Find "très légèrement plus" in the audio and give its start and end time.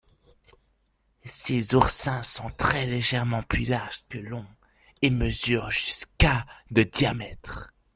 2.57-3.65